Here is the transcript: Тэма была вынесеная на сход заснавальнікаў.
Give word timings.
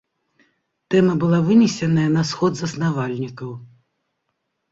Тэма 0.93 1.13
была 1.23 1.39
вынесеная 1.49 2.07
на 2.15 2.23
сход 2.29 2.51
заснавальнікаў. 2.61 3.49